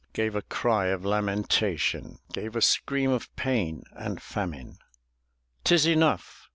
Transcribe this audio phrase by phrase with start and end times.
[0.13, 2.17] Gave a cry of lamentation.
[2.33, 4.79] Gave a scream of pain and famine.
[5.63, 6.49] "Tis enough!